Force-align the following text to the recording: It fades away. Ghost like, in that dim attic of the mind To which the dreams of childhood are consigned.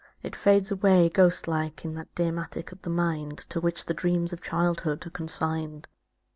It 0.23 0.35
fades 0.35 0.71
away. 0.71 1.09
Ghost 1.09 1.47
like, 1.47 1.85
in 1.85 1.93
that 1.93 2.15
dim 2.15 2.39
attic 2.39 2.71
of 2.71 2.81
the 2.81 2.89
mind 2.89 3.37
To 3.51 3.61
which 3.61 3.85
the 3.85 3.93
dreams 3.93 4.33
of 4.33 4.41
childhood 4.41 5.05
are 5.05 5.11
consigned. 5.11 5.87